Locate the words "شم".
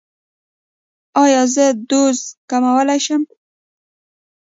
3.05-3.21